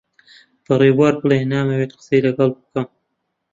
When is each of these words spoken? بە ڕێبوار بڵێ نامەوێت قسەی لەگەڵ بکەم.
بە 0.65 0.73
ڕێبوار 0.81 1.13
بڵێ 1.21 1.37
نامەوێت 1.53 1.91
قسەی 1.97 2.25
لەگەڵ 2.25 2.49
بکەم. 2.73 2.87